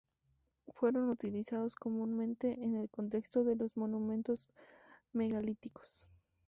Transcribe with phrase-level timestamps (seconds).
[0.69, 4.47] Fueron utilizados comúnmente en el contexto de los monumentos
[5.13, 6.09] megalíticos.